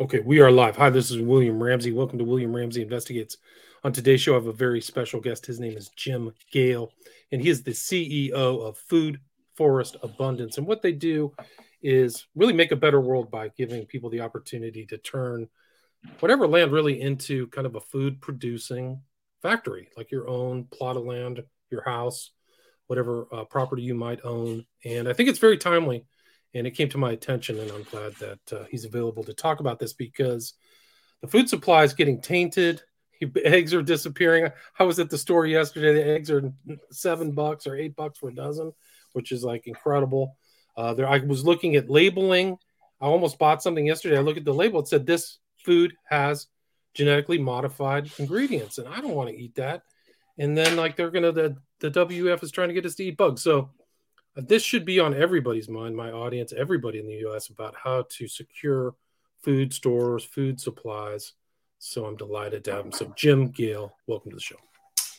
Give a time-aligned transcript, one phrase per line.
[0.00, 0.76] Okay, we are live.
[0.78, 1.92] Hi, this is William Ramsey.
[1.92, 3.36] Welcome to William Ramsey Investigates.
[3.84, 5.44] On today's show, I have a very special guest.
[5.44, 6.90] His name is Jim Gale,
[7.32, 9.20] and he is the CEO of Food
[9.58, 10.56] Forest Abundance.
[10.56, 11.34] And what they do
[11.82, 15.46] is really make a better world by giving people the opportunity to turn
[16.20, 19.02] whatever land really into kind of a food producing
[19.42, 22.30] factory, like your own plot of land, your house,
[22.86, 24.64] whatever uh, property you might own.
[24.82, 26.06] And I think it's very timely
[26.54, 29.60] and it came to my attention, and I'm glad that uh, he's available to talk
[29.60, 30.54] about this because
[31.20, 32.82] the food supply is getting tainted.
[33.44, 34.50] Eggs are disappearing.
[34.78, 35.94] I was at the store yesterday.
[35.94, 36.52] The eggs are
[36.90, 38.72] seven bucks or eight bucks for a dozen,
[39.12, 40.36] which is like incredible.
[40.76, 42.56] Uh, there, I was looking at labeling.
[43.00, 44.16] I almost bought something yesterday.
[44.16, 44.80] I looked at the label.
[44.80, 46.46] It said this food has
[46.94, 49.82] genetically modified ingredients, and I don't want to eat that.
[50.38, 53.16] And then, like, they're gonna the the WF is trying to get us to eat
[53.18, 53.42] bugs.
[53.42, 53.70] So
[54.36, 58.06] Uh, this should be on everybody's mind, my audience, everybody in the US, about how
[58.10, 58.94] to secure
[59.42, 61.32] food stores, food supplies.
[61.78, 62.92] So I'm delighted to have him.
[62.92, 64.56] So, Jim Gale, welcome to the show.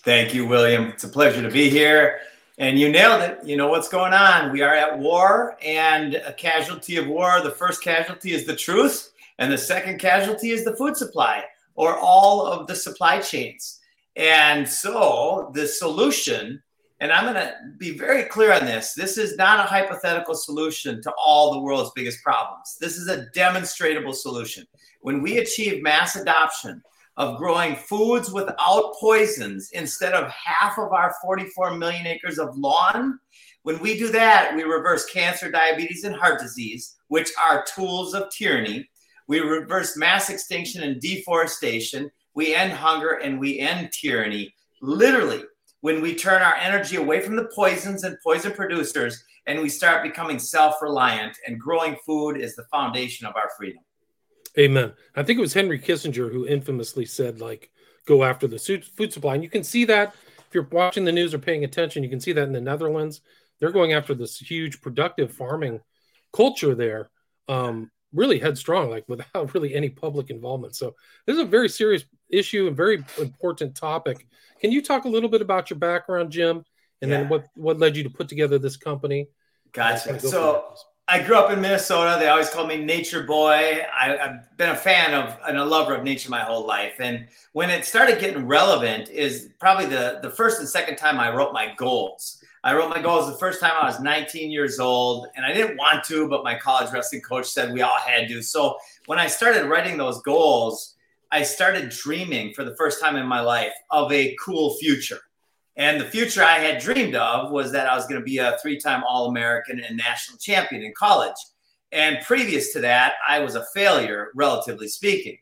[0.03, 0.85] Thank you, William.
[0.85, 2.19] It's a pleasure to be here.
[2.57, 3.39] And you nailed it.
[3.43, 4.51] You know what's going on.
[4.51, 9.11] We are at war, and a casualty of war, the first casualty is the truth,
[9.39, 11.43] and the second casualty is the food supply
[11.75, 13.79] or all of the supply chains.
[14.15, 16.61] And so the solution
[17.01, 18.93] and I'm going to be very clear on this.
[18.93, 22.77] This is not a hypothetical solution to all the world's biggest problems.
[22.79, 24.67] This is a demonstrable solution.
[25.01, 26.83] When we achieve mass adoption
[27.17, 33.19] of growing foods without poisons instead of half of our 44 million acres of lawn,
[33.63, 38.29] when we do that, we reverse cancer, diabetes, and heart disease, which are tools of
[38.29, 38.87] tyranny.
[39.27, 42.11] We reverse mass extinction and deforestation.
[42.35, 44.53] We end hunger and we end tyranny.
[44.81, 45.43] Literally,
[45.81, 50.03] when we turn our energy away from the poisons and poison producers and we start
[50.03, 53.83] becoming self-reliant and growing food is the foundation of our freedom.
[54.57, 54.93] Amen.
[55.15, 57.71] I think it was henry kissinger who infamously said like
[58.07, 58.59] go after the
[58.95, 59.35] food supply.
[59.35, 60.15] And you can see that
[60.47, 63.21] if you're watching the news or paying attention you can see that in the netherlands.
[63.59, 65.81] They're going after this huge productive farming
[66.33, 67.09] culture there
[67.47, 70.75] um, really headstrong like without really any public involvement.
[70.75, 74.25] So this is a very serious issue and very important topic
[74.61, 76.63] can you talk a little bit about your background, Jim,
[77.01, 77.21] and yeah.
[77.21, 79.27] then what what led you to put together this company?
[79.73, 80.19] Gotcha.
[80.19, 80.75] So
[81.07, 82.17] I grew up in Minnesota.
[82.19, 83.83] They always called me Nature Boy.
[83.91, 86.99] I, have been a fan of and a lover of nature my whole life.
[86.99, 91.33] And when it started getting relevant, is probably the the first and second time I
[91.35, 92.37] wrote my goals.
[92.63, 95.77] I wrote my goals the first time I was 19 years old, and I didn't
[95.77, 98.43] want to, but my college wrestling coach said we all had to.
[98.43, 98.77] So
[99.07, 100.93] when I started writing those goals,
[101.33, 105.19] I started dreaming for the first time in my life of a cool future.
[105.77, 108.57] And the future I had dreamed of was that I was going to be a
[108.61, 111.35] three time All American and national champion in college.
[111.93, 115.37] And previous to that, I was a failure, relatively speaking.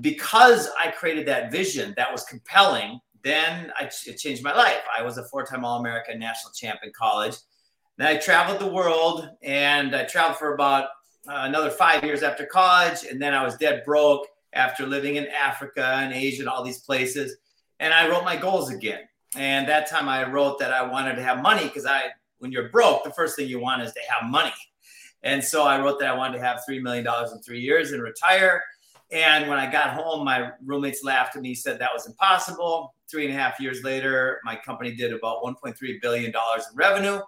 [0.00, 4.82] Because I created that vision that was compelling, then I, it changed my life.
[4.96, 7.36] I was a four time All American national champ in college.
[7.96, 10.84] Then I traveled the world and I traveled for about
[11.26, 13.04] uh, another five years after college.
[13.08, 16.78] And then I was dead broke after living in Africa and Asia and all these
[16.78, 17.36] places.
[17.80, 19.00] And I wrote my goals again.
[19.36, 22.04] And that time I wrote that I wanted to have money because I,
[22.38, 24.52] when you're broke, the first thing you want is to have money.
[25.22, 28.02] And so I wrote that I wanted to have $3 million in three years and
[28.02, 28.62] retire.
[29.10, 32.94] And when I got home, my roommates laughed at me, said that was impossible.
[33.10, 37.20] Three and a half years later, my company did about $1.3 billion in revenue.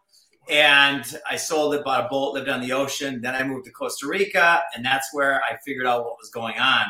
[0.49, 3.21] And I sold it, bought a boat, lived on the ocean.
[3.21, 6.59] Then I moved to Costa Rica, and that's where I figured out what was going
[6.59, 6.87] on.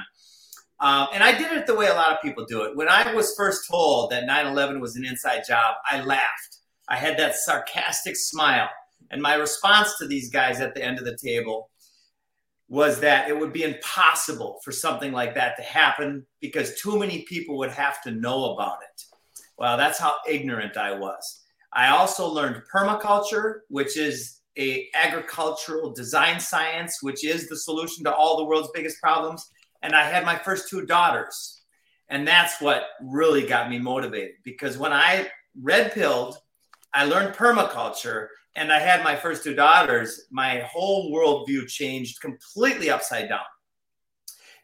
[0.79, 2.77] Um, and I did it the way a lot of people do it.
[2.77, 6.59] When I was first told that 9 11 was an inside job, I laughed.
[6.89, 8.69] I had that sarcastic smile.
[9.11, 11.71] And my response to these guys at the end of the table
[12.69, 17.23] was that it would be impossible for something like that to happen because too many
[17.23, 19.03] people would have to know about it.
[19.57, 21.45] Well, that's how ignorant I was.
[21.73, 28.15] I also learned permaculture, which is a agricultural design science, which is the solution to
[28.15, 29.49] all the world's biggest problems
[29.83, 31.63] and I had my first two daughters.
[32.09, 35.29] And that's what really got me motivated because when I
[35.61, 36.39] red pilled,
[36.95, 42.91] I learned permaculture and I had my first two daughters, my whole worldview changed completely
[42.91, 43.41] upside down.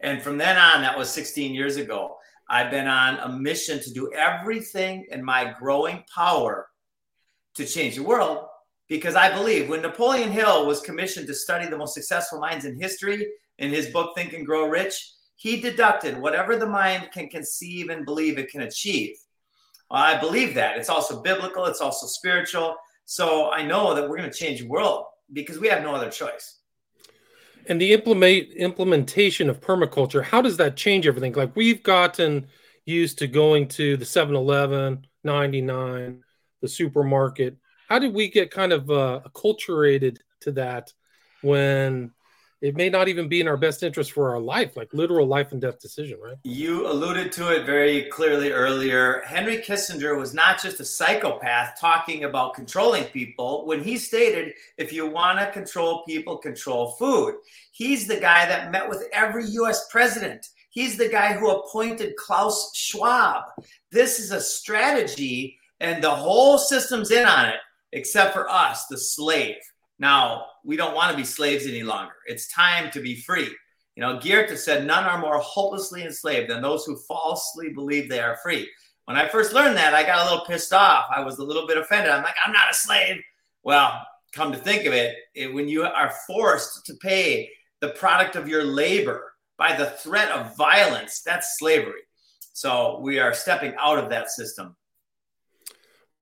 [0.01, 2.17] And from then on, that was 16 years ago,
[2.49, 6.69] I've been on a mission to do everything in my growing power
[7.55, 8.47] to change the world
[8.89, 12.81] because I believe when Napoleon Hill was commissioned to study the most successful minds in
[12.81, 13.27] history,
[13.63, 18.05] in his book Think and Grow Rich, he deducted whatever the mind can conceive and
[18.05, 19.17] believe it can achieve.
[19.91, 20.77] Well, I believe that.
[20.77, 22.77] It's also biblical, it's also spiritual.
[23.05, 26.11] So I know that we're going to change the world because we have no other
[26.11, 26.59] choice.
[27.67, 31.33] And the implement implementation of permaculture, how does that change everything?
[31.33, 32.49] Like we've gotten
[32.85, 36.25] used to going to the 7-Eleven, 99,
[36.61, 37.57] the supermarket.
[37.89, 40.93] How did we get kind of uh, acculturated to that
[41.43, 42.11] when
[42.63, 45.51] it may not even be in our best interest for our life, like literal life
[45.51, 46.37] and death decision, right?
[46.45, 49.21] You alluded to it very clearly earlier.
[49.27, 54.93] Henry Kissinger was not just a psychopath talking about controlling people when he stated, if
[54.93, 57.35] you want to control people, control food.
[57.73, 60.47] He's the guy that met with every US president.
[60.71, 63.43] He's the guy who appointed Klaus Schwab.
[63.91, 67.61] This is a strategy, and the whole system's in on it,
[67.91, 69.57] except for us, the slave.
[69.99, 72.15] Now, we don't want to be slaves any longer.
[72.27, 73.55] It's time to be free.
[73.97, 78.21] You know, Goethe said, None are more hopelessly enslaved than those who falsely believe they
[78.21, 78.69] are free.
[79.05, 81.07] When I first learned that, I got a little pissed off.
[81.15, 82.11] I was a little bit offended.
[82.11, 83.21] I'm like, I'm not a slave.
[83.63, 84.01] Well,
[84.33, 87.51] come to think of it, it when you are forced to pay
[87.81, 92.01] the product of your labor by the threat of violence, that's slavery.
[92.53, 94.77] So we are stepping out of that system.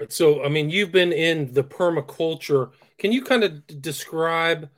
[0.08, 2.70] So, I mean, you've been in the permaculture
[3.00, 4.69] can you kind of describe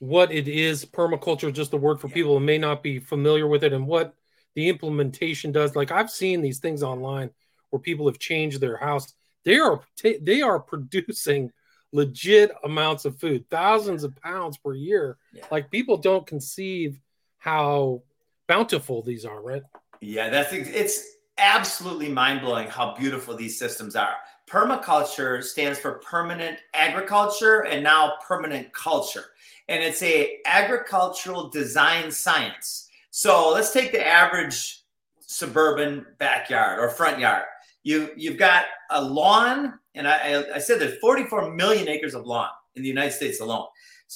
[0.00, 0.84] what it is?
[0.84, 2.14] Permaculture, just a word for yeah.
[2.14, 4.14] people who may not be familiar with it, and what
[4.54, 5.76] the implementation does.
[5.76, 7.30] Like I've seen these things online
[7.70, 9.14] where people have changed their house.
[9.44, 9.80] They are
[10.20, 11.52] they are producing
[11.92, 15.16] legit amounts of food, thousands of pounds per year.
[15.32, 15.46] Yeah.
[15.50, 17.00] Like people don't conceive
[17.38, 18.02] how
[18.48, 19.62] bountiful these are, right?
[20.00, 21.04] Yeah, that's it's
[21.38, 24.16] absolutely mind blowing how beautiful these systems are
[24.50, 29.26] permaculture stands for permanent agriculture and now permanent culture.
[29.68, 32.88] And it's a agricultural design science.
[33.10, 34.82] So let's take the average
[35.20, 37.44] suburban backyard or front yard.
[37.84, 42.50] You you've got a lawn and I, I said there's 44 million acres of lawn
[42.74, 43.66] in the united states alone.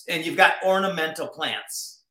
[0.08, 2.02] And you've got ornamental plants.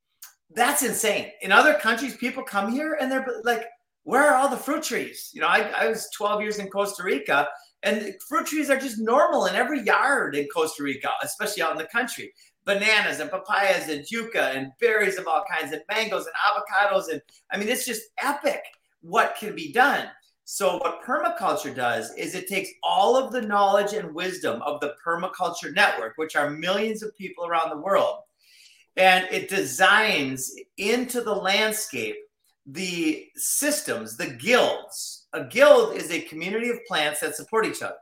[0.50, 1.30] That's insane.
[1.42, 3.66] In other countries people come here and they're like
[4.04, 5.30] where are all the fruit trees?
[5.34, 7.46] You know i, I was 12 years in costa rica
[7.84, 11.78] and fruit trees are just normal in every yard in Costa Rica, especially out in
[11.78, 12.32] the country.
[12.64, 17.12] Bananas and papayas and yuca and berries of all kinds and mangoes and avocados.
[17.12, 17.20] And
[17.52, 18.62] I mean, it's just epic
[19.02, 20.08] what can be done.
[20.46, 24.94] So, what permaculture does is it takes all of the knowledge and wisdom of the
[25.06, 28.18] permaculture network, which are millions of people around the world,
[28.96, 32.16] and it designs into the landscape
[32.66, 37.96] the systems, the guilds, a guild is a community of plants that support each other.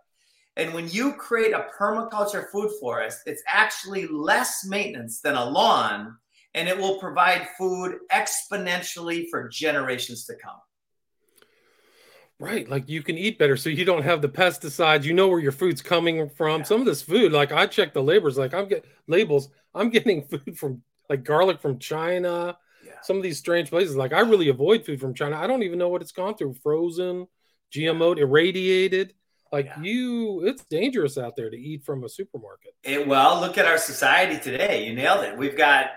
[0.56, 6.16] And when you create a permaculture food forest, it's actually less maintenance than a lawn,
[6.54, 10.60] and it will provide food exponentially for generations to come.
[12.38, 15.04] Right, like you can eat better, so you don't have the pesticides.
[15.04, 16.60] You know where your food's coming from.
[16.60, 16.64] Yeah.
[16.66, 19.48] Some of this food, like I check the labels, like I'm getting labels.
[19.74, 22.58] I'm getting food from like garlic from China,
[23.02, 23.96] some of these strange places.
[23.96, 25.36] Like I really avoid food from China.
[25.36, 26.54] I don't even know what it's gone through.
[26.54, 27.26] Frozen,
[27.74, 29.14] GMO, irradiated.
[29.50, 29.82] Like yeah.
[29.82, 32.74] you, it's dangerous out there to eat from a supermarket.
[32.84, 34.86] It, well, look at our society today.
[34.86, 35.36] You nailed it.
[35.36, 35.90] We've got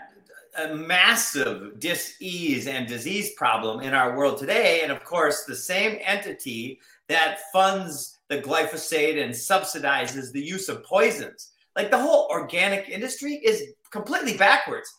[0.57, 4.81] a massive dis-ease and disease problem in our world today.
[4.83, 10.83] And of course, the same entity that funds the glyphosate and subsidizes the use of
[10.83, 11.51] poisons.
[11.75, 14.91] Like the whole organic industry is completely backwards.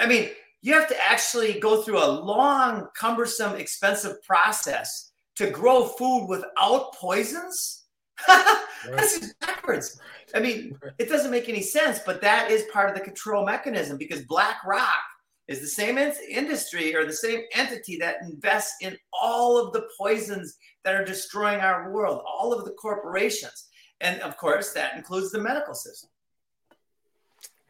[0.00, 0.30] I mean,
[0.62, 6.94] you have to actually go through a long, cumbersome, expensive process to grow food without
[6.94, 7.84] poisons.
[8.96, 10.00] This is backwards.
[10.34, 13.98] I mean, it doesn't make any sense, but that is part of the control mechanism
[13.98, 15.04] because BlackRock
[15.48, 20.56] is the same industry or the same entity that invests in all of the poisons
[20.84, 23.68] that are destroying our world, all of the corporations.
[24.00, 26.08] And of course, that includes the medical system.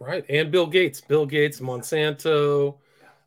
[0.01, 2.79] Right, and Bill Gates, Bill Gates, Monsanto,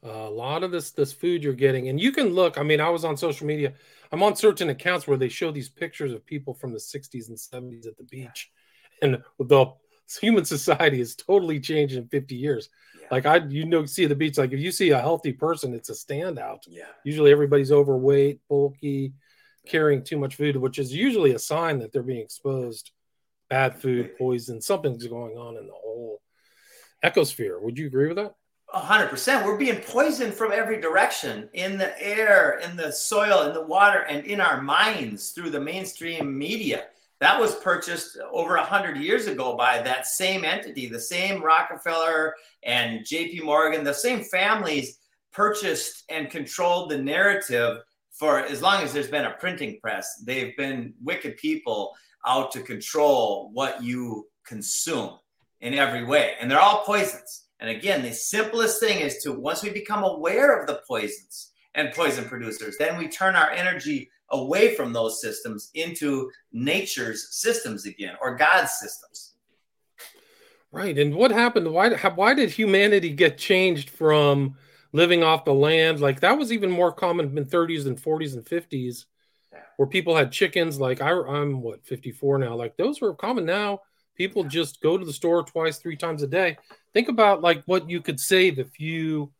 [0.03, 2.57] uh, a lot of this this food you're getting, and you can look.
[2.57, 3.73] I mean, I was on social media.
[4.11, 7.37] I'm on certain accounts where they show these pictures of people from the 60s and
[7.37, 8.51] 70s at the beach,
[9.03, 9.67] and the
[10.19, 12.69] human society has totally changed in 50 years.
[12.99, 13.07] Yeah.
[13.11, 14.39] Like I, you know, see the beach.
[14.39, 16.63] Like if you see a healthy person, it's a standout.
[16.67, 16.85] Yeah.
[17.03, 19.13] Usually everybody's overweight, bulky,
[19.67, 22.91] carrying too much food, which is usually a sign that they're being exposed
[23.53, 25.73] bad food, poison, something's going on in the
[27.03, 27.61] ecosphere.
[27.61, 28.35] Would you agree with that?
[28.73, 29.45] 100%.
[29.45, 33.99] We're being poisoned from every direction in the air, in the soil, in the water,
[33.99, 36.85] and in our minds through the mainstream media.
[37.19, 42.33] That was purchased over 100 years ago by that same entity, the same Rockefeller
[42.63, 44.97] and JP Morgan, the same families
[45.31, 47.77] purchased and controlled the narrative
[48.11, 50.21] for as long as there's been a printing press.
[50.25, 51.93] They've been wicked people
[52.25, 55.17] out to control what you consume
[55.63, 56.33] in every way.
[56.39, 60.59] And they're all poisons And again, the simplest thing is to once we become aware
[60.59, 65.71] of the poisons and poison producers, then we turn our energy away from those systems
[65.73, 69.35] into nature's systems again or God's systems.
[70.71, 70.97] Right.
[70.97, 71.71] And what happened?
[71.71, 74.55] Why why did humanity get changed from
[74.91, 76.01] living off the land?
[76.01, 79.05] Like that was even more common in 30s and 40s and 50s
[79.77, 83.81] where people had chickens like I, i'm what 54 now like those were common now
[84.15, 86.57] people just go to the store twice three times a day
[86.93, 89.31] think about like what you could save if you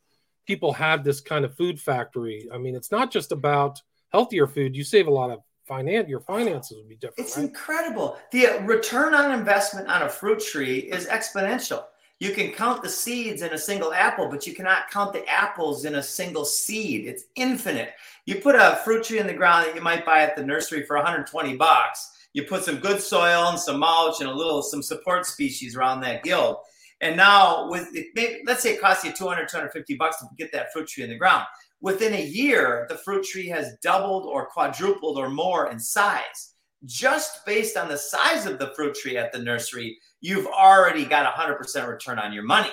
[0.45, 4.75] people had this kind of food factory i mean it's not just about healthier food
[4.75, 7.45] you save a lot of finance your finances would be different it's right?
[7.45, 11.85] incredible the uh, return on investment on a fruit tree is exponential
[12.23, 15.83] you can count the seeds in a single apple, but you cannot count the apples
[15.83, 17.05] in a single seed.
[17.05, 17.89] It's infinite.
[18.25, 20.85] You put a fruit tree in the ground that you might buy at the nursery
[20.85, 22.12] for 120 bucks.
[22.33, 26.01] You put some good soil and some mulch and a little some support species around
[26.01, 26.57] that guild.
[27.01, 30.71] And now with it, let's say it costs you 200, 250 bucks to get that
[30.71, 31.45] fruit tree in the ground.
[31.81, 36.53] Within a year, the fruit tree has doubled or quadrupled or more in size.
[36.85, 41.25] Just based on the size of the fruit tree at the nursery, you've already got
[41.25, 42.71] a 100% return on your money.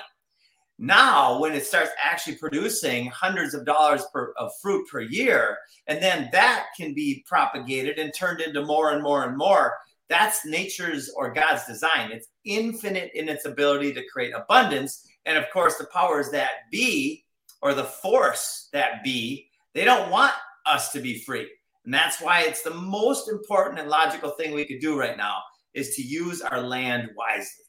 [0.83, 6.01] Now, when it starts actually producing hundreds of dollars per, of fruit per year, and
[6.01, 9.75] then that can be propagated and turned into more and more and more,
[10.09, 12.11] that's nature's or God's design.
[12.11, 15.07] It's infinite in its ability to create abundance.
[15.27, 17.25] And of course, the powers that be,
[17.61, 20.33] or the force that be, they don't want
[20.65, 21.47] us to be free.
[21.85, 25.43] And that's why it's the most important and logical thing we could do right now
[25.75, 27.65] is to use our land wisely.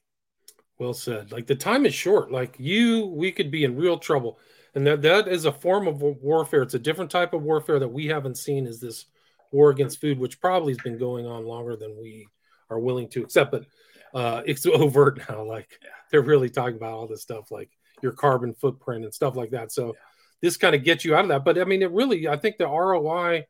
[0.79, 1.33] Well said.
[1.33, 2.31] Like the time is short.
[2.31, 4.39] Like you, we could be in real trouble.
[4.75, 6.63] And that, that is a form of warfare.
[6.63, 9.07] It's a different type of warfare that we haven't seen is this
[9.51, 12.27] war against food, which probably has been going on longer than we
[12.71, 13.53] are willing to accept.
[13.53, 13.67] But
[14.15, 15.45] uh, it's overt now.
[15.45, 15.79] Like
[16.11, 17.71] they're really talking about all this stuff, like
[18.03, 19.73] your carbon footprint and stuff like that.
[19.73, 19.93] So yeah.
[20.41, 21.45] this kind of gets you out of that.
[21.45, 23.45] But I mean, it really, I think the ROI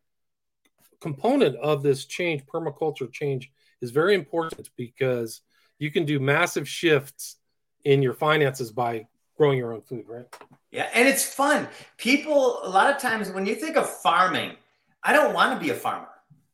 [1.00, 3.50] component of this change, permaculture change,
[3.80, 5.40] is very important because
[5.82, 7.38] you can do massive shifts
[7.84, 9.04] in your finances by
[9.36, 10.26] growing your own food, right?
[10.70, 11.66] Yeah, and it's fun.
[11.96, 14.52] People, a lot of times when you think of farming,
[15.02, 16.06] I don't want to be a farmer.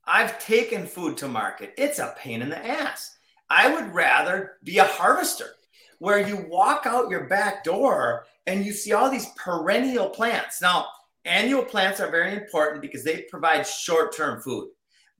[0.06, 1.74] I've taken food to market.
[1.76, 3.18] It's a pain in the ass.
[3.50, 5.50] I would rather be a harvester
[5.98, 10.62] where you walk out your back door and you see all these perennial plants.
[10.62, 10.86] Now,
[11.26, 14.70] annual plants are very important because they provide short term food.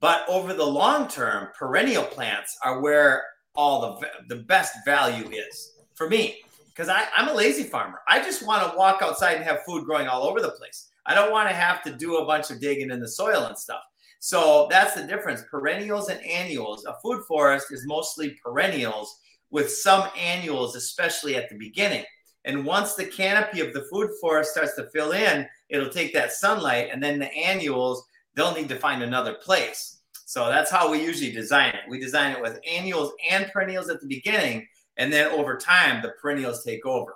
[0.01, 3.25] But over the long term, perennial plants are where
[3.59, 7.99] all the the best value is for me because I'm a lazy farmer.
[8.09, 10.91] I just want to walk outside and have food growing all over the place.
[11.07, 13.59] I don't want to have to do a bunch of digging in the soil and
[13.59, 13.81] stuff.
[14.21, 15.43] So that's the difference.
[15.51, 16.85] Perennials and annuals.
[16.85, 19.19] A food forest is mostly perennials
[19.51, 22.05] with some annuals, especially at the beginning.
[22.45, 26.33] And once the canopy of the food forest starts to fill in, it'll take that
[26.33, 29.98] sunlight, and then the annuals, they'll need to find another place.
[30.29, 31.89] So that's how we usually design it.
[31.89, 34.69] We design it with annuals and perennials at the beginning,
[34.99, 37.15] and then over time, the perennials take over.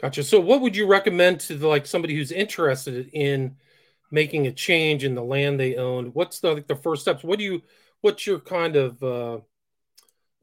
[0.00, 0.24] Gotcha.
[0.24, 3.54] So, what would you recommend to the, like somebody who's interested in
[4.10, 6.06] making a change in the land they own?
[6.06, 7.22] What's the like, the first steps?
[7.22, 7.62] What do you?
[8.00, 9.38] What's your kind of uh,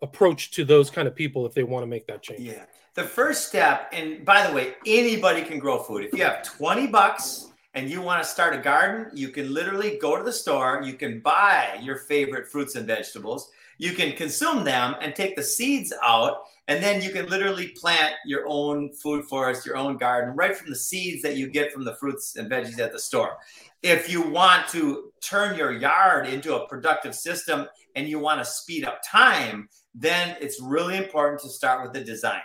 [0.02, 2.40] approach to those kind of people if they want to make that change?
[2.40, 2.64] Yeah.
[2.94, 6.06] The first step, and by the way, anybody can grow food.
[6.06, 9.98] If you have 20 bucks and you want to start a garden, you can literally
[10.02, 14.64] go to the store, you can buy your favorite fruits and vegetables, you can consume
[14.64, 16.38] them and take the seeds out,
[16.70, 20.70] and then you can literally plant your own food forest, your own garden, right from
[20.70, 23.38] the seeds that you get from the fruits and veggies at the store.
[23.84, 28.46] If you want to turn your yard into a productive system and you want to
[28.46, 32.42] speed up time, then it's really important to start with the design.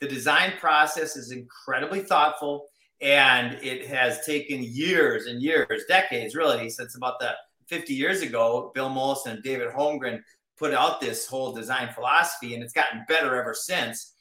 [0.00, 2.66] The design process is incredibly thoughtful
[3.00, 7.34] and it has taken years and years, decades really, since about the
[7.66, 10.20] 50 years ago, Bill Mollison and David Holmgren
[10.56, 14.12] put out this whole design philosophy, and it's gotten better ever since.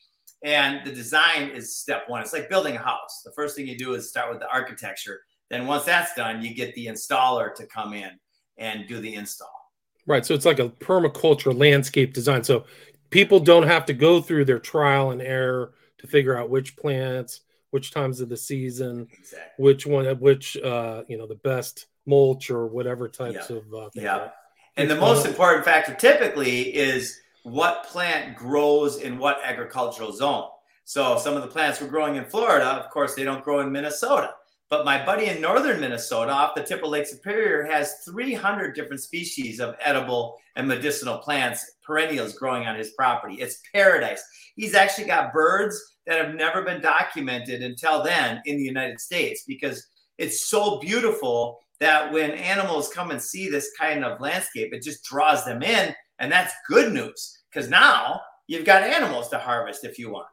[0.43, 2.21] And the design is step one.
[2.21, 3.21] It's like building a house.
[3.23, 5.21] The first thing you do is start with the architecture.
[5.49, 8.11] Then once that's done, you get the installer to come in
[8.57, 9.71] and do the install.
[10.05, 10.25] Right.
[10.25, 12.43] So it's like a permaculture landscape design.
[12.43, 12.65] So
[13.09, 17.41] people don't have to go through their trial and error to figure out which plants
[17.73, 19.63] which times of the season, exactly.
[19.63, 23.57] which one, which uh, you know, the best mulch or whatever types yeah.
[23.57, 24.29] of uh, yeah.
[24.77, 30.49] And the most important factor typically is what plant grows in what agricultural zone.
[30.85, 33.71] So some of the plants we're growing in Florida, of course, they don't grow in
[33.71, 34.35] Minnesota.
[34.73, 39.03] But my buddy in northern Minnesota, off the tip of Lake Superior, has 300 different
[39.03, 43.35] species of edible and medicinal plants, perennials growing on his property.
[43.35, 44.23] It's paradise.
[44.55, 49.43] He's actually got birds that have never been documented until then in the United States
[49.47, 49.85] because
[50.17, 55.03] it's so beautiful that when animals come and see this kind of landscape, it just
[55.03, 55.93] draws them in.
[56.17, 60.29] And that's good news because now you've got animals to harvest if you want.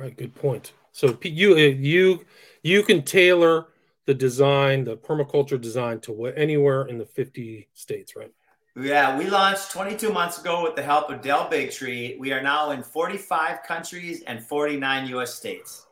[0.00, 0.72] Right, good point.
[0.90, 2.24] So you uh, you
[2.66, 3.66] you can tailor
[4.06, 8.32] the design, the permaculture design to what anywhere in the 50 states, right?
[8.78, 12.18] Yeah, we launched 22 months ago with the help of Del Bigtree.
[12.18, 15.86] We are now in 45 countries and 49 US states.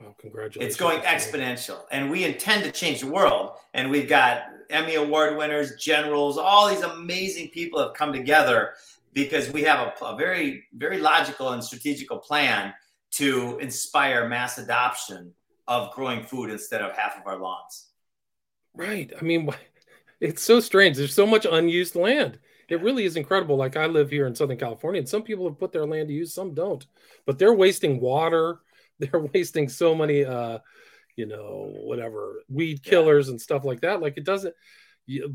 [0.00, 0.72] Well, congratulations.
[0.72, 3.52] It's going exponential, and we intend to change the world.
[3.72, 8.74] And we've got Emmy Award winners, generals, all these amazing people have come together
[9.12, 12.74] because we have a, a very, very logical and strategical plan
[13.12, 15.32] to inspire mass adoption
[15.66, 17.88] of growing food instead of half of our lawns.
[18.74, 19.12] Right.
[19.18, 19.48] I mean,
[20.20, 20.96] it's so strange.
[20.96, 22.38] There's so much unused land.
[22.68, 23.56] It really is incredible.
[23.56, 26.14] Like I live here in Southern California, and some people have put their land to
[26.14, 26.84] use, some don't.
[27.26, 28.60] But they're wasting water.
[29.00, 30.60] They're wasting so many, uh,
[31.16, 33.32] you know, whatever weed killers yeah.
[33.32, 34.00] and stuff like that.
[34.00, 34.54] Like it doesn't.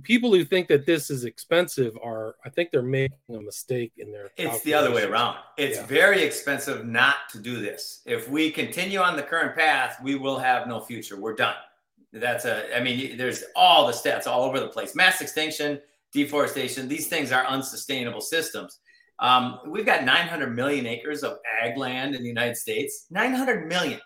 [0.02, 4.12] People who think that this is expensive are, I think, they're making a mistake in
[4.12, 4.32] their.
[4.36, 5.38] It's the other way around.
[5.58, 5.86] It's yeah.
[5.86, 8.02] very expensive not to do this.
[8.06, 11.20] If we continue on the current path, we will have no future.
[11.20, 11.56] We're done.
[12.12, 15.80] That's a, I mean, there's all the stats all over the place mass extinction,
[16.12, 16.88] deforestation.
[16.88, 18.80] These things are unsustainable systems.
[19.20, 23.06] Um, we've got 900 million acres of ag land in the United States.
[23.12, 24.00] 900 million.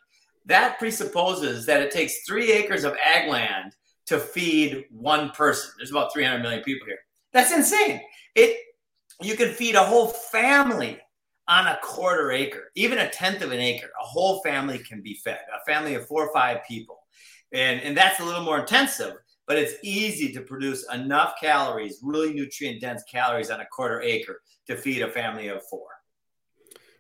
[0.46, 3.76] That presupposes that it takes three acres of ag land
[4.08, 5.72] to feed one person.
[5.78, 7.00] There's about 300 million people here.
[7.32, 8.02] That's insane.
[8.36, 8.58] It
[9.22, 11.00] you can feed a whole family
[11.48, 13.90] on a quarter acre, even a tenth of an acre.
[14.02, 15.40] A whole family can be fed.
[15.54, 17.04] A family of four or five people
[17.54, 19.14] and and that's a little more intensive
[19.46, 24.42] but it's easy to produce enough calories really nutrient dense calories on a quarter acre
[24.68, 25.88] to feed a family of four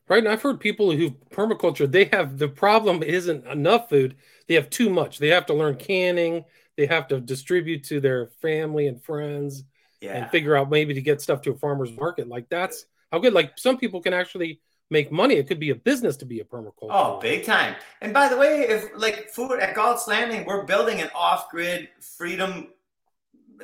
[0.07, 4.15] right and i've heard people who permaculture they have the problem isn't enough food
[4.47, 6.45] they have too much they have to learn canning
[6.77, 9.63] they have to distribute to their family and friends
[10.01, 10.13] yeah.
[10.13, 13.33] and figure out maybe to get stuff to a farmer's market like that's how good
[13.33, 14.59] like some people can actually
[14.93, 15.35] make money.
[15.35, 16.91] It could be a business to be a permaculture.
[16.91, 17.75] Oh, big time.
[18.01, 22.67] And by the way, if like food at Galt's Landing, we're building an off-grid freedom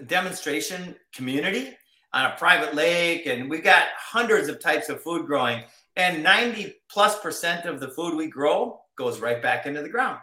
[0.07, 1.77] demonstration community
[2.13, 5.63] on a private lake, and we've got hundreds of types of food growing,
[5.95, 10.19] and 90 plus percent of the food we grow goes right back into the ground.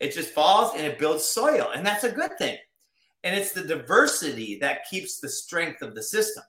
[0.00, 2.56] It just falls and it builds soil, and that's a good thing.
[3.24, 6.44] And it's the diversity that keeps the strength of the system.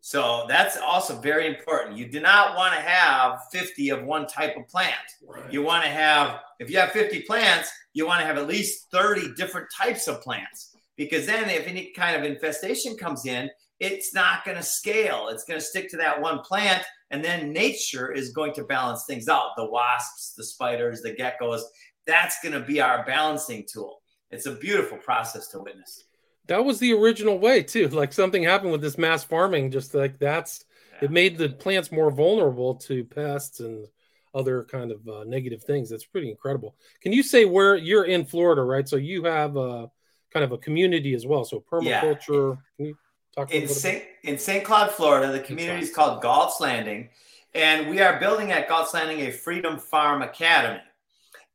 [0.00, 1.96] So that's also very important.
[1.96, 4.92] You do not want to have 50 of one type of plant.
[5.26, 5.50] Right.
[5.50, 8.90] You want to have, if you have 50 plants, you want to have at least
[8.90, 14.14] 30 different types of plants because then if any kind of infestation comes in, it's
[14.14, 15.28] not going to scale.
[15.28, 16.84] It's going to stick to that one plant.
[17.10, 21.62] And then nature is going to balance things out the wasps, the spiders, the geckos.
[22.06, 24.00] That's going to be our balancing tool.
[24.30, 26.04] It's a beautiful process to witness
[26.46, 27.88] that was the original way too.
[27.88, 31.06] Like something happened with this mass farming, just like that's yeah.
[31.06, 33.86] it made the plants more vulnerable to pests and
[34.34, 35.88] other kind of uh, negative things.
[35.88, 36.76] That's pretty incredible.
[37.00, 38.88] Can you say where you're in Florida, right?
[38.88, 39.90] So you have a
[40.32, 41.44] kind of a community as well.
[41.44, 42.56] So permaculture.
[42.56, 42.76] Yeah.
[42.76, 42.96] Can you
[43.34, 44.02] talk in St.
[44.22, 44.64] in St.
[44.64, 45.32] Cloud, Florida?
[45.32, 47.08] The community is called Galt's Landing,
[47.54, 50.80] and we are building at Galt's Landing a Freedom Farm Academy.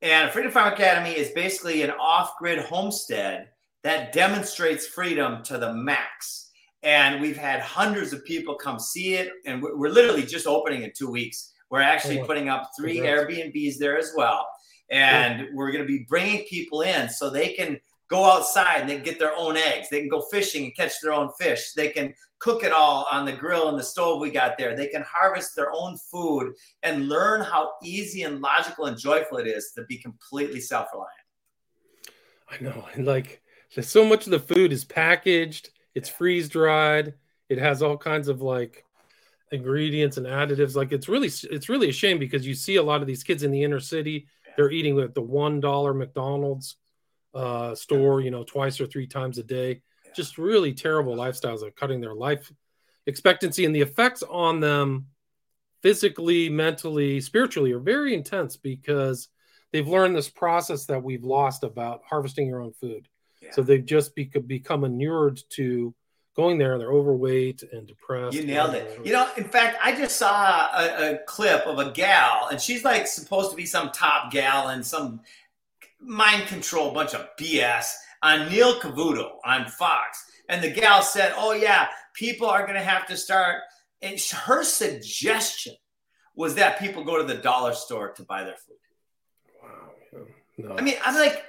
[0.02, 3.50] And Freedom Farm Academy is basically an off-grid homestead
[3.84, 6.52] that demonstrates freedom to the max.
[6.84, 9.32] And we've had hundreds of people come see it.
[9.46, 11.54] And we're literally just opening in two weeks.
[11.70, 13.00] We're actually oh, putting up three.
[13.00, 14.48] Airbnbs there as well.
[14.90, 17.80] And we're going to be bringing people in so they can
[18.10, 19.88] go outside and they get their own eggs.
[19.90, 21.74] They can go fishing and catch their own fish.
[21.74, 24.76] They can cook it all on the grill and the stove we got there.
[24.76, 29.48] They can harvest their own food and learn how easy and logical and joyful it
[29.48, 31.12] is to be completely self reliant.
[32.50, 32.88] I know.
[32.94, 33.42] And like,
[33.76, 37.14] there's so much of the food is packaged, it's freeze dried,
[37.50, 38.86] it has all kinds of like
[39.52, 40.76] ingredients and additives.
[40.76, 43.44] Like it's really it's really a shame because you see a lot of these kids
[43.44, 46.78] in the inner city, they're eating at the one dollar McDonald's
[47.34, 49.82] uh, store, you know, twice or three times a day.
[50.16, 52.52] Just really terrible lifestyles of cutting their life
[53.06, 55.08] expectancy and the effects on them
[55.82, 59.30] physically, mentally, spiritually are very intense because
[59.72, 63.08] they've learned this process that we've lost about harvesting your own food.
[63.52, 65.94] So they've just be- become inured to
[66.36, 66.74] going there.
[66.74, 68.36] and They're overweight and depressed.
[68.36, 69.00] You nailed it.
[69.04, 72.84] You know, in fact, I just saw a, a clip of a gal, and she's
[72.84, 75.22] like supposed to be some top gal in some
[76.00, 80.26] mind control bunch of BS on Neil Cavuto on Fox.
[80.48, 83.62] And the gal said, Oh, yeah, people are going to have to start.
[84.02, 85.76] And her suggestion
[86.36, 88.78] was that people go to the dollar store to buy their food.
[89.62, 90.24] Wow.
[90.58, 90.76] No.
[90.76, 91.44] I mean, I'm like,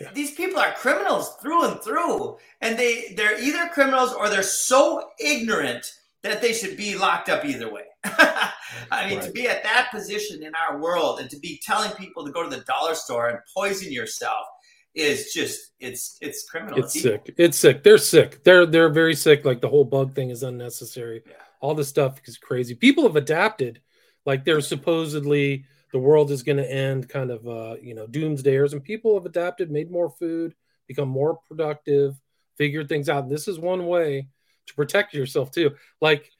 [0.00, 0.10] yeah.
[0.14, 2.38] these people are criminals through and through.
[2.60, 5.92] And they, they're either criminals or they're so ignorant
[6.30, 7.84] that they should be locked up either way.
[8.04, 9.26] I mean, right.
[9.26, 12.42] to be at that position in our world and to be telling people to go
[12.42, 14.46] to the dollar store and poison yourself
[14.94, 16.78] is just it's it's criminal.
[16.78, 17.34] It's, it's sick.
[17.36, 17.82] It's sick.
[17.82, 18.42] They're sick.
[18.44, 19.44] They're they're very sick.
[19.44, 21.22] Like the whole bug thing is unnecessary.
[21.26, 21.34] Yeah.
[21.60, 22.74] All this stuff is crazy.
[22.74, 23.80] People have adapted.
[24.24, 28.72] Like they're supposedly the world is going to end, kind of uh, you know, doomsdayers,
[28.72, 30.54] and people have adapted, made more food,
[30.88, 32.20] become more productive,
[32.56, 33.22] figured things out.
[33.22, 34.28] And this is one way
[34.66, 35.74] to protect yourself too.
[36.00, 36.30] Like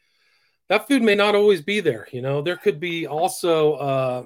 [0.68, 2.08] that food may not always be there.
[2.12, 4.24] You know, there could be also uh,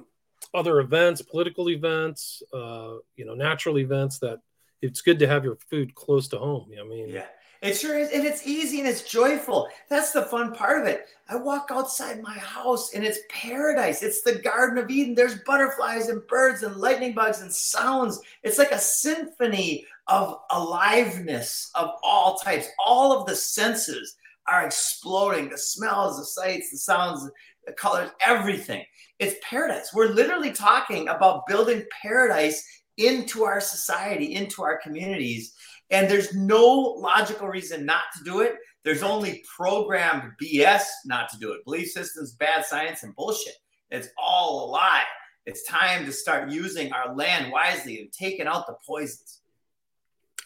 [0.53, 4.39] other events, political events, uh, you know, natural events that
[4.81, 6.71] it's good to have your food close to home.
[6.79, 7.25] I mean, yeah.
[7.61, 8.09] It sure is.
[8.09, 9.69] And it's easy and it's joyful.
[9.87, 11.05] That's the fun part of it.
[11.29, 14.01] I walk outside my house and it's paradise.
[14.01, 15.13] It's the Garden of Eden.
[15.13, 18.19] There's butterflies and birds and lightning bugs and sounds.
[18.41, 22.67] It's like a symphony of aliveness of all types.
[22.85, 27.27] All of the senses are exploding the smells, the sights, the sounds,
[27.65, 28.83] the colors, everything.
[29.19, 29.91] It's paradise.
[29.93, 32.61] We're literally talking about building paradise
[32.97, 35.53] into our society, into our communities.
[35.91, 36.65] And there's no
[36.97, 38.55] logical reason not to do it.
[38.83, 41.63] There's only programmed BS not to do it.
[41.63, 43.55] Belief systems, bad science, and bullshit.
[43.91, 45.03] It's all a lie.
[45.45, 49.40] It's time to start using our land wisely and taking out the poisons.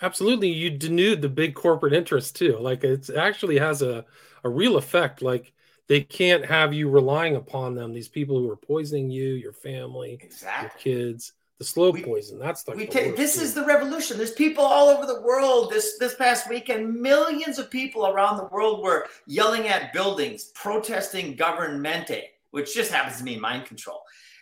[0.01, 0.49] Absolutely.
[0.49, 2.57] You denude the big corporate interests too.
[2.57, 4.05] Like it actually has a,
[4.43, 5.21] a real effect.
[5.21, 5.53] Like
[5.87, 10.19] they can't have you relying upon them, these people who are poisoning you, your family,
[10.21, 10.91] exactly.
[10.91, 12.37] your kids the slow we, poison.
[12.37, 14.17] That's like we take this is the revolution.
[14.17, 15.71] There's people all over the world.
[15.71, 21.35] This this past weekend, millions of people around the world were yelling at buildings, protesting
[21.35, 24.01] governmente, which just happens to mean mind control.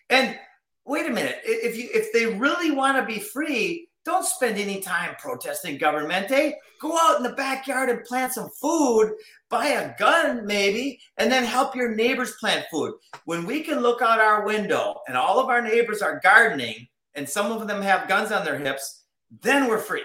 [0.09, 0.37] And
[0.85, 4.81] wait a minute, if you if they really want to be free, don't spend any
[4.81, 6.31] time protesting governmente.
[6.31, 6.51] Eh?
[6.81, 9.13] Go out in the backyard and plant some food,
[9.49, 12.93] buy a gun maybe, and then help your neighbors plant food.
[13.25, 17.27] When we can look out our window and all of our neighbors are gardening and
[17.27, 19.03] some of them have guns on their hips,
[19.41, 20.03] then we're free,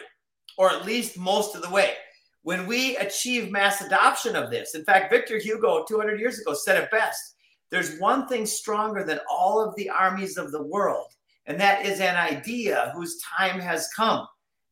[0.57, 1.95] or at least most of the way.
[2.43, 6.83] When we achieve mass adoption of this, in fact, Victor Hugo 200 years ago said
[6.83, 7.35] it best
[7.71, 11.09] there's one thing stronger than all of the armies of the world,
[11.49, 14.27] and that is an idea whose time has come.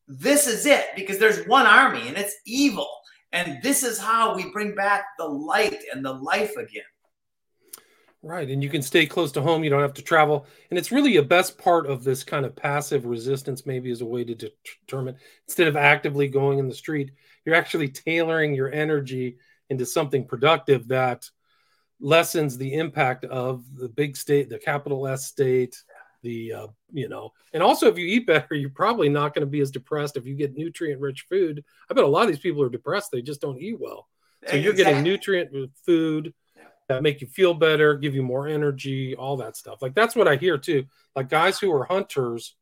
[0.07, 2.87] This is it because there's one army and it's evil.
[3.33, 6.83] And this is how we bring back the light and the life again.
[8.21, 8.49] Right.
[8.49, 9.63] And you can stay close to home.
[9.63, 10.45] You don't have to travel.
[10.69, 14.05] And it's really a best part of this kind of passive resistance, maybe as a
[14.05, 17.11] way to determine instead of actively going in the street,
[17.43, 19.37] you're actually tailoring your energy
[19.69, 21.29] into something productive that
[21.99, 25.75] lessens the impact of the big state, the capital S state,
[26.27, 29.49] the, uh, you know, and also if you eat better, you're probably not going to
[29.49, 31.63] be as depressed if you get nutrient rich food.
[31.89, 33.11] I bet a lot of these people are depressed.
[33.11, 34.07] They just don't eat well.
[34.45, 35.51] So you're getting nutrient
[35.85, 36.33] food
[36.87, 39.81] that make you feel better, give you more energy, all that stuff.
[39.81, 40.85] Like that's what I hear too.
[41.15, 42.55] Like guys who are hunters,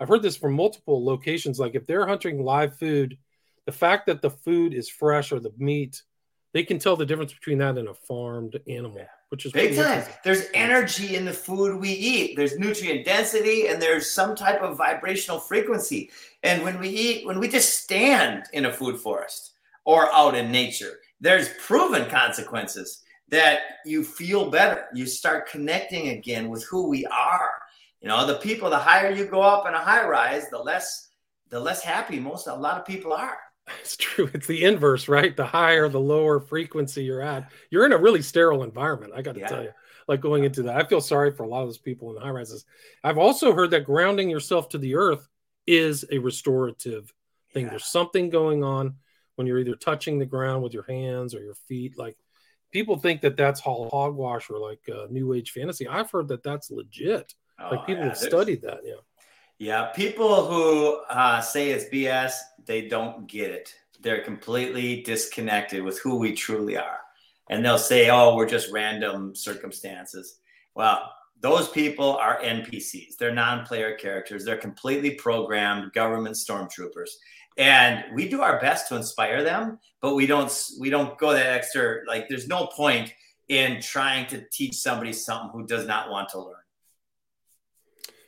[0.00, 1.58] I've heard this from multiple locations.
[1.58, 3.16] Like if they're hunting live food,
[3.66, 6.02] the fact that the food is fresh or the meat,
[6.52, 10.04] they can tell the difference between that and a farmed animal, which is big time.
[10.24, 12.36] There's energy in the food we eat.
[12.36, 16.10] There's nutrient density and there's some type of vibrational frequency.
[16.42, 19.54] And when we eat, when we just stand in a food forest
[19.86, 24.84] or out in nature, there's proven consequences that you feel better.
[24.92, 27.52] You start connecting again with who we are.
[28.02, 31.08] You know, the people, the higher you go up in a high rise, the less
[31.48, 33.38] the less happy most a lot of people are.
[33.80, 34.28] It's true.
[34.34, 35.36] It's the inverse, right?
[35.36, 37.50] The higher, the lower frequency you're at.
[37.70, 39.12] You're in a really sterile environment.
[39.14, 39.46] I got to yeah.
[39.46, 39.70] tell you,
[40.08, 42.20] like going into that, I feel sorry for a lot of those people in the
[42.20, 42.64] high rises.
[43.04, 45.28] I've also heard that grounding yourself to the earth
[45.66, 47.12] is a restorative
[47.52, 47.64] thing.
[47.64, 47.70] Yeah.
[47.70, 48.96] There's something going on
[49.36, 51.96] when you're either touching the ground with your hands or your feet.
[51.96, 52.16] Like
[52.72, 55.86] people think that that's hogwash or like uh, new age fantasy.
[55.86, 57.32] I've heard that that's legit.
[57.60, 58.80] Oh, like people yeah, have studied that.
[58.84, 58.94] Yeah.
[59.62, 59.92] Yeah.
[59.94, 62.32] People who uh, say it's BS,
[62.66, 63.72] they don't get it.
[64.00, 66.98] They're completely disconnected with who we truly are.
[67.48, 70.40] And they'll say, oh, we're just random circumstances.
[70.74, 71.08] Well,
[71.42, 73.16] those people are NPCs.
[73.16, 74.44] They're non player characters.
[74.44, 77.10] They're completely programmed government stormtroopers
[77.56, 81.48] and we do our best to inspire them but we don't we don't go that
[81.48, 83.12] extra like there's no point
[83.48, 86.61] in trying to teach somebody something who does not want to learn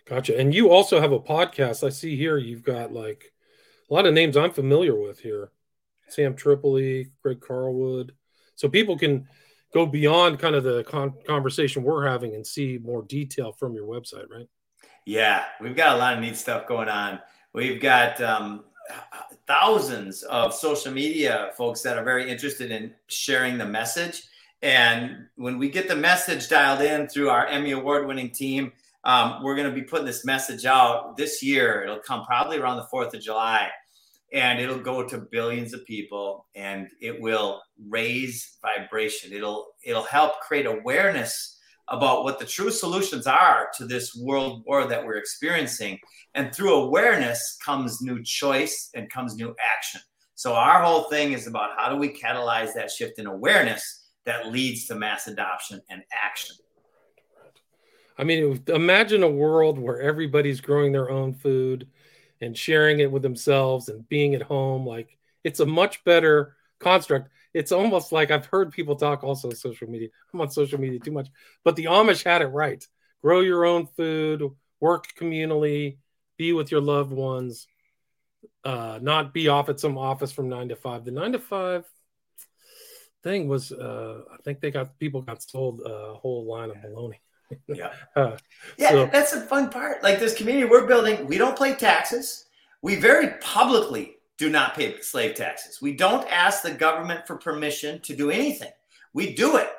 [0.06, 0.38] Gotcha.
[0.38, 1.84] And you also have a podcast.
[1.84, 3.32] I see here you've got like
[3.90, 5.50] a lot of names I'm familiar with here.
[6.08, 8.10] Sam Tripoli, Greg Carlwood.
[8.54, 9.26] So people can
[9.72, 13.86] go beyond kind of the con- conversation we're having and see more detail from your
[13.86, 14.48] website, right?
[15.06, 17.18] Yeah, we've got a lot of neat stuff going on.
[17.52, 18.64] We've got um,
[19.46, 24.22] thousands of social media folks that are very interested in sharing the message.
[24.62, 28.72] And when we get the message dialed in through our Emmy Award winning team,
[29.04, 31.82] um, we're going to be putting this message out this year.
[31.82, 33.68] It'll come probably around the 4th of July
[34.32, 39.32] and it'll go to billions of people and it will raise vibration.
[39.32, 44.86] It'll, it'll help create awareness about what the true solutions are to this world war
[44.86, 45.98] that we're experiencing.
[46.34, 50.00] And through awareness comes new choice and comes new action.
[50.34, 54.50] So our whole thing is about how do we catalyze that shift in awareness that
[54.50, 56.56] leads to mass adoption and action.
[58.16, 61.88] I mean, imagine a world where everybody's growing their own food
[62.40, 64.86] and sharing it with themselves and being at home.
[64.86, 67.30] Like it's a much better construct.
[67.52, 70.08] It's almost like I've heard people talk also on social media.
[70.32, 71.28] I'm on social media too much,
[71.64, 72.86] but the Amish had it right.
[73.22, 74.42] Grow your own food,
[74.80, 75.98] work communally,
[76.36, 77.66] be with your loved ones,
[78.64, 81.04] uh, not be off at some office from nine to five.
[81.04, 81.84] The nine to five
[83.22, 87.20] thing was, uh, I think they got people got sold a whole line of baloney.
[87.68, 87.92] Yeah.
[88.16, 88.36] Uh,
[88.78, 90.02] yeah, so, that's the fun part.
[90.02, 92.44] Like this community we're building, we don't pay taxes.
[92.82, 95.80] We very publicly do not pay slave taxes.
[95.80, 98.70] We don't ask the government for permission to do anything.
[99.12, 99.70] We do it.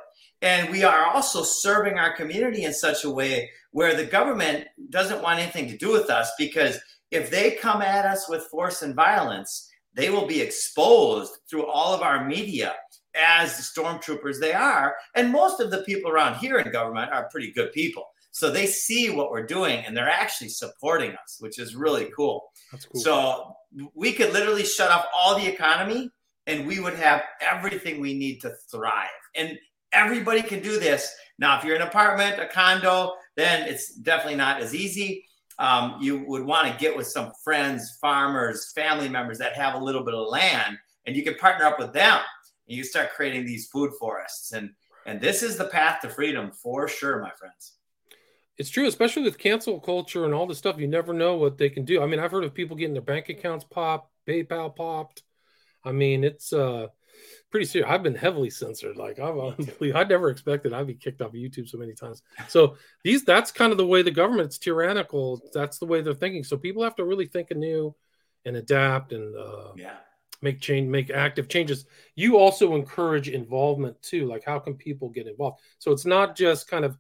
[0.42, 5.22] And we are also serving our community in such a way where the government doesn't
[5.22, 6.80] want anything to do with us because
[7.12, 11.94] if they come at us with force and violence, they will be exposed through all
[11.94, 12.76] of our media
[13.16, 14.96] as the stormtroopers they are.
[15.16, 18.06] And most of the people around here in government are pretty good people.
[18.32, 22.52] So they see what we're doing and they're actually supporting us, which is really cool.
[22.72, 23.02] cool.
[23.02, 23.56] So
[23.94, 26.10] we could literally shut off all the economy
[26.46, 29.08] and we would have everything we need to thrive.
[29.36, 29.58] And
[29.94, 31.14] everybody can do this.
[31.40, 35.26] Now, if you're in an apartment, a condo, then it's definitely not as easy.
[35.58, 39.80] Um, you would want to get with some friends, farmers, family members that have a
[39.80, 42.20] little bit of land, and you can partner up with them
[42.68, 44.52] and you start creating these food forests.
[44.52, 44.72] And
[45.06, 47.74] and this is the path to freedom for sure my friends.
[48.58, 50.80] It's true especially with cancel culture and all this stuff.
[50.80, 52.02] You never know what they can do.
[52.02, 55.24] I mean i've heard of people getting their bank accounts popped paypal popped.
[55.84, 56.88] I mean it's uh
[57.52, 57.90] pretty serious.
[57.90, 58.98] I've been heavily censored.
[58.98, 62.24] Like i've honestly, i never expected i'd be kicked off of youtube so many times.
[62.48, 65.42] So these that's kind of the way the government's tyrannical.
[65.54, 66.44] That's the way they're thinking.
[66.44, 67.96] So people have to really think anew
[68.46, 69.98] and adapt and uh yeah
[70.46, 74.26] make change make active changes you also encourage involvement too.
[74.26, 75.60] Like how can people get involved?
[75.80, 76.98] So it's not just kind of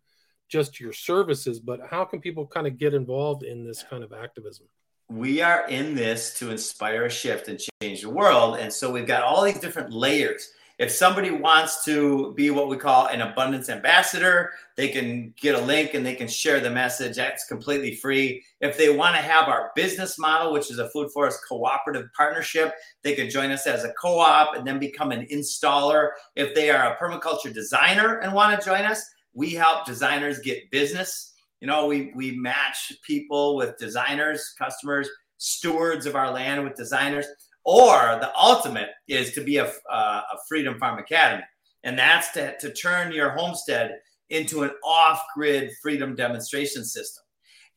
[0.49, 4.11] just your services but how can people kind of get involved in this kind of
[4.11, 4.67] activism?
[5.09, 8.57] We are in this to inspire a shift and change the world.
[8.57, 12.75] And so we've got all these different layers if somebody wants to be what we
[12.75, 17.15] call an abundance ambassador, they can get a link and they can share the message.
[17.15, 18.43] That's completely free.
[18.59, 22.73] If they want to have our business model, which is a food forest cooperative partnership,
[23.03, 26.09] they can join us as a co op and then become an installer.
[26.35, 29.01] If they are a permaculture designer and want to join us,
[29.33, 31.33] we help designers get business.
[31.61, 37.25] You know, we, we match people with designers, customers, stewards of our land with designers
[37.65, 41.43] or the ultimate is to be a, uh, a Freedom Farm Academy.
[41.83, 43.99] And that's to, to turn your homestead
[44.29, 47.23] into an off grid freedom demonstration system.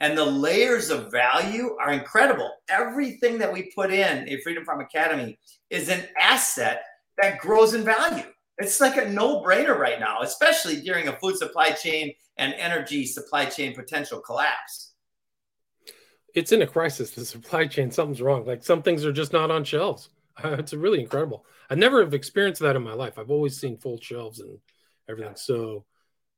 [0.01, 2.51] And the layers of value are incredible.
[2.68, 5.38] Everything that we put in a Freedom Farm Academy
[5.70, 6.83] is an asset
[7.20, 8.24] that grows in value.
[8.59, 13.07] It's like a no brainer right now, especially during a food supply chain and energy
[13.07, 14.88] supply chain potential collapse
[16.34, 17.10] it's in a crisis.
[17.10, 18.46] The supply chain, something's wrong.
[18.46, 20.10] Like some things are just not on shelves.
[20.44, 21.44] it's really incredible.
[21.70, 23.18] I never have experienced that in my life.
[23.18, 24.58] I've always seen full shelves and
[25.08, 25.34] everything.
[25.36, 25.84] So,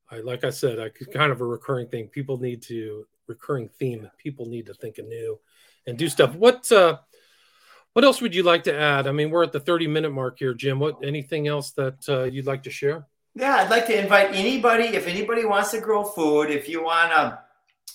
[0.09, 2.07] I like I said, I kind of a recurring thing.
[2.07, 4.09] People need to recurring theme.
[4.17, 5.39] People need to think anew
[5.87, 6.35] and do stuff.
[6.35, 6.97] What uh,
[7.93, 9.07] what else would you like to add?
[9.07, 10.79] I mean, we're at the 30 minute mark here, Jim.
[10.79, 13.07] What anything else that uh, you'd like to share?
[13.35, 14.85] Yeah, I'd like to invite anybody.
[14.95, 17.39] If anybody wants to grow food, if you want to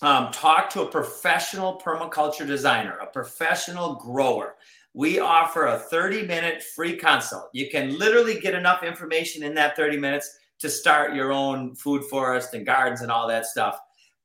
[0.03, 4.57] um, talk to a professional permaculture designer, a professional grower.
[4.95, 7.49] We offer a 30 minute free consult.
[7.53, 12.05] You can literally get enough information in that 30 minutes to start your own food
[12.05, 13.79] forest and gardens and all that stuff.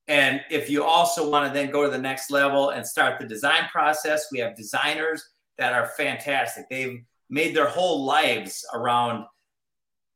[0.07, 3.27] And if you also want to then go to the next level and start the
[3.27, 5.23] design process, we have designers
[5.57, 6.65] that are fantastic.
[6.69, 9.25] They've made their whole lives around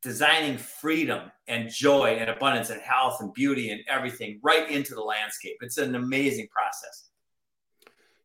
[0.06, 5.02] designing freedom and joy and abundance and health and beauty and everything right into the
[5.02, 5.58] landscape.
[5.62, 7.10] It's an amazing process.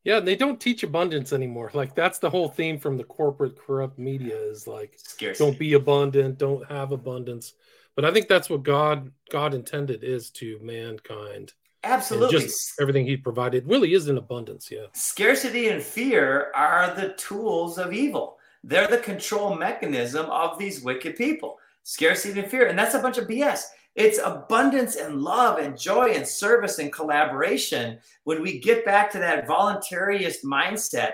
[0.04, 1.70] Yeah, they don't teach abundance anymore.
[1.80, 5.42] Like that's the whole theme from the corporate corrupt media is like Scarcity.
[5.42, 7.54] don't be abundant, don't have abundance.
[7.96, 11.54] But I think that's what God God intended is to mankind.
[11.82, 12.38] Absolutely.
[12.40, 14.84] just everything he provided really is in abundance, yeah.
[14.92, 18.36] Scarcity and fear are the tools of evil.
[18.62, 21.56] They're the control mechanism of these wicked people.
[21.82, 22.66] Scarcity and fear.
[22.66, 23.62] And that's a bunch of BS.
[23.96, 29.18] It's abundance and love and joy and service and collaboration when we get back to
[29.18, 31.12] that voluntarist mindset.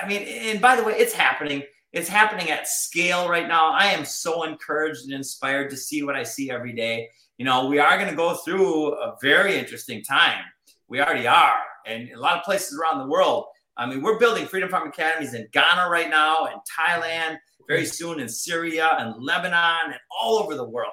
[0.00, 1.62] I mean, and by the way, it's happening.
[1.92, 3.72] It's happening at scale right now.
[3.72, 7.08] I am so encouraged and inspired to see what I see every day.
[7.36, 10.42] You know, we are going to go through a very interesting time.
[10.88, 11.60] We already are.
[11.86, 13.46] And a lot of places around the world.
[13.76, 18.18] I mean, we're building Freedom Farm Academies in Ghana right now, and Thailand, very soon
[18.18, 20.92] in Syria and Lebanon, and all over the world.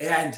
[0.00, 0.36] And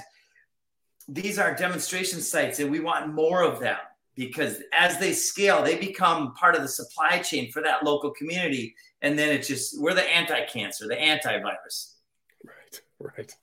[1.08, 3.76] these are demonstration sites and we want more of them
[4.16, 8.74] because as they scale they become part of the supply chain for that local community.
[9.02, 11.94] And then it's just we're the anti-cancer the antivirus.
[12.44, 13.36] Right right.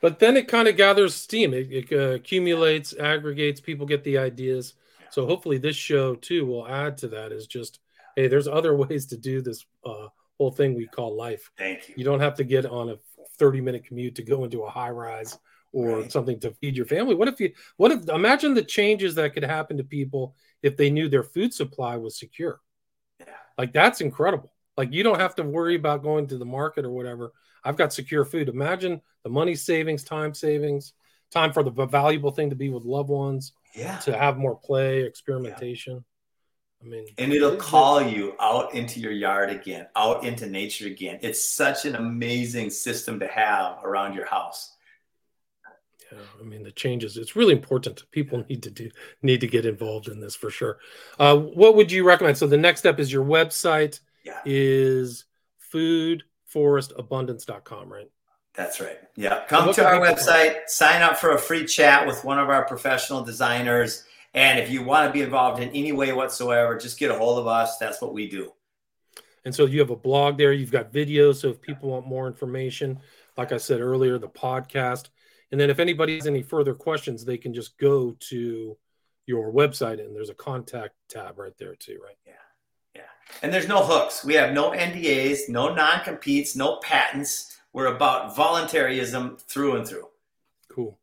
[0.00, 1.54] But then it kind of gathers steam.
[1.54, 4.74] It, it uh, accumulates aggregates people get the ideas.
[5.10, 7.78] So hopefully this show too will add to that is just
[8.16, 11.94] hey there's other ways to do this uh, whole thing we call life thank you
[11.96, 12.96] you don't have to get on a
[13.38, 15.38] 30 minute commute to go into a high rise
[15.72, 16.12] or right.
[16.12, 17.14] something to feed your family.
[17.14, 20.90] What if you what if imagine the changes that could happen to people if they
[20.90, 22.60] knew their food supply was secure?
[23.20, 23.34] Yeah.
[23.58, 24.52] Like that's incredible.
[24.76, 27.32] Like you don't have to worry about going to the market or whatever.
[27.64, 28.48] I've got secure food.
[28.48, 30.92] Imagine the money savings, time savings,
[31.30, 33.52] time for the valuable thing to be with loved ones.
[33.74, 33.98] Yeah.
[33.98, 35.94] To have more play, experimentation.
[35.94, 36.00] Yeah.
[36.86, 41.18] I mean, and it'll call you out into your yard again, out into nature again.
[41.20, 44.72] It's such an amazing system to have around your house.
[46.12, 47.16] Yeah, I mean the changes.
[47.16, 48.04] It's really important.
[48.12, 48.88] People need to do
[49.22, 50.78] need to get involved in this for sure.
[51.18, 52.38] Uh, what would you recommend?
[52.38, 54.38] So the next step is your website yeah.
[54.44, 55.24] is
[55.74, 58.08] foodforestabundance.com, right?
[58.54, 59.00] That's right.
[59.16, 59.42] Yeah.
[59.48, 63.24] Come to our website, sign up for a free chat with one of our professional
[63.24, 64.04] designers.
[64.36, 67.38] And if you want to be involved in any way whatsoever, just get a hold
[67.38, 67.78] of us.
[67.78, 68.52] That's what we do.
[69.46, 71.36] And so you have a blog there, you've got videos.
[71.36, 73.00] So if people want more information,
[73.36, 75.08] like I said earlier, the podcast,
[75.50, 78.76] and then if anybody has any further questions, they can just go to
[79.26, 82.16] your website and there's a contact tab right there too, right?
[82.26, 82.32] Yeah.
[82.94, 83.02] Yeah.
[83.42, 84.24] And there's no hooks.
[84.24, 87.58] We have no NDAs, no non competes, no patents.
[87.72, 90.08] We're about voluntarism through and through.
[90.70, 90.98] Cool.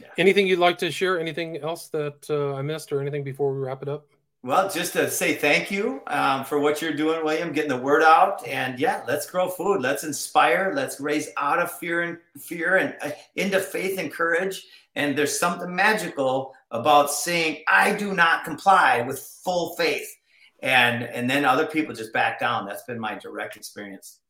[0.00, 0.08] Yeah.
[0.18, 1.18] Anything you'd like to share?
[1.18, 4.06] Anything else that uh, I missed or anything before we wrap it up?
[4.46, 8.04] Well, just to say thank you um, for what you're doing, William, getting the word
[8.04, 9.80] out, and yeah, let's grow food.
[9.80, 10.72] Let's inspire.
[10.72, 14.64] Let's raise out of fear and fear and uh, into faith and courage.
[14.94, 20.08] And there's something magical about saying, "I do not comply" with full faith,
[20.60, 22.66] and and then other people just back down.
[22.66, 24.20] That's been my direct experience.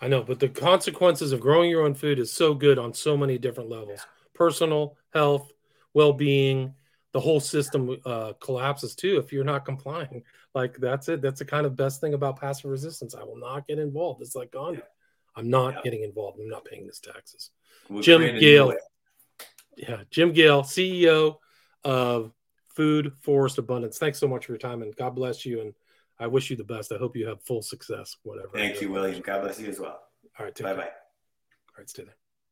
[0.00, 3.14] I know, but the consequences of growing your own food is so good on so
[3.14, 4.06] many different levels:
[4.38, 5.52] personal, health,
[5.92, 6.74] well-being
[7.12, 10.22] the whole system uh, collapses too if you're not complying.
[10.54, 11.22] Like that's it.
[11.22, 13.14] That's the kind of best thing about passive resistance.
[13.14, 14.22] I will not get involved.
[14.22, 14.80] It's like Gandhi.
[15.36, 15.80] I'm not yeah.
[15.84, 16.40] getting involved.
[16.40, 17.50] I'm not paying these taxes.
[17.88, 18.74] We'll Jim Gale.
[19.76, 21.36] Yeah, Jim Gale, CEO
[21.84, 22.32] of
[22.74, 23.98] Food Forest Abundance.
[23.98, 25.60] Thanks so much for your time and God bless you.
[25.60, 25.74] And
[26.18, 26.90] I wish you the best.
[26.90, 28.50] I hope you have full success, whatever.
[28.54, 29.20] Thank you, William.
[29.20, 30.00] God bless you as well.
[30.38, 30.54] All right.
[30.60, 30.82] Bye bye.
[30.82, 30.88] All
[31.76, 32.17] right, stay there.